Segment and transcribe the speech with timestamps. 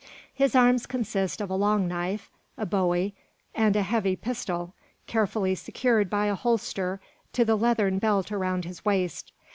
[0.33, 3.13] His arms consist of a long knife, a bowie,
[3.53, 4.73] and a heavy pistol,
[5.05, 6.99] carefully secured by a holster
[7.33, 9.31] to the leathern belt around his waist.